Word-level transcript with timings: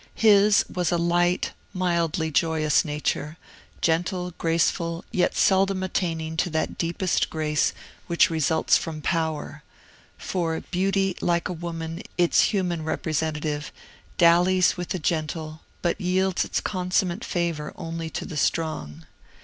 His 0.15 0.65
was 0.67 0.91
a 0.91 0.97
light, 0.97 1.51
mildly 1.73 2.31
joyous 2.31 2.83
nature, 2.83 3.37
gentle, 3.81 4.33
graceful, 4.39 5.05
yet 5.11 5.35
seldom 5.37 5.83
attaining 5.83 6.37
to 6.37 6.49
that 6.49 6.75
deepest 6.75 7.29
grace 7.29 7.71
which 8.07 8.31
results 8.31 8.75
from 8.77 9.03
power; 9.03 9.61
for 10.17 10.59
beauty, 10.59 11.15
like 11.21 11.49
woman, 11.49 12.01
its 12.17 12.45
human 12.45 12.81
representative, 12.83 13.71
dallies 14.17 14.75
with 14.75 14.89
the 14.89 14.97
gentle, 14.97 15.61
but 15.83 16.01
yields 16.01 16.43
its 16.43 16.61
consummate 16.61 17.23
favor 17.23 17.71
only 17.75 18.09
to 18.09 18.25
the 18.25 18.37
strong. 18.37 19.05